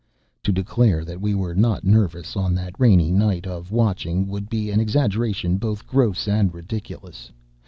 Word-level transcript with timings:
To 0.41 0.51
declare 0.51 1.05
that 1.05 1.21
we 1.21 1.35
were 1.35 1.53
not 1.53 1.83
nervous 1.83 2.35
on 2.35 2.55
that 2.55 2.73
rainy 2.79 3.11
night 3.11 3.45
of 3.45 3.71
watching 3.71 4.27
would 4.29 4.49
be 4.49 4.71
an 4.71 4.79
exaggeration 4.79 5.57
both 5.59 5.85
gross 5.85 6.27
and 6.27 6.51
ridiculous. 6.51 7.31